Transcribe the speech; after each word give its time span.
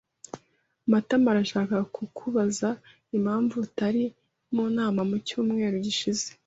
Matama 0.91 1.27
arashaka 1.33 1.75
kukubaza 1.95 2.69
impamvu 3.17 3.55
utari 3.65 4.03
mu 4.53 4.65
nama 4.75 5.01
mu 5.09 5.17
cyumweru 5.27 5.75
gishize. 5.85 6.27